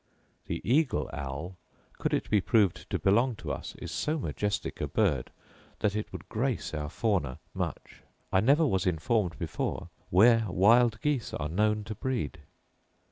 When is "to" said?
2.89-2.97, 3.35-3.51, 11.83-11.93